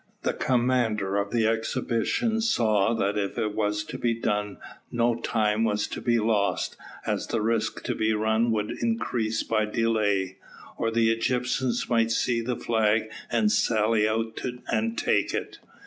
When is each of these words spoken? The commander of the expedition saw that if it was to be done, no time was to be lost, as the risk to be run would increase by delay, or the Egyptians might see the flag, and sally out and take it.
The 0.23 0.33
commander 0.33 1.15
of 1.17 1.29
the 1.31 1.45
expedition 1.45 2.41
saw 2.41 2.95
that 2.95 3.19
if 3.19 3.37
it 3.37 3.53
was 3.53 3.83
to 3.83 3.99
be 3.99 4.15
done, 4.19 4.57
no 4.91 5.13
time 5.13 5.63
was 5.63 5.85
to 5.89 6.01
be 6.01 6.17
lost, 6.17 6.75
as 7.05 7.27
the 7.27 7.39
risk 7.39 7.83
to 7.83 7.93
be 7.93 8.11
run 8.11 8.49
would 8.49 8.71
increase 8.71 9.43
by 9.43 9.65
delay, 9.65 10.37
or 10.75 10.89
the 10.89 11.11
Egyptians 11.11 11.87
might 11.87 12.09
see 12.09 12.41
the 12.41 12.57
flag, 12.57 13.11
and 13.29 13.51
sally 13.51 14.07
out 14.09 14.41
and 14.71 14.97
take 14.97 15.35
it. 15.35 15.59